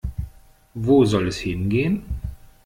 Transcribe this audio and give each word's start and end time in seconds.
Wo 0.73 1.05
soll 1.05 1.27
es 1.27 1.37
hingehen? 1.37 2.01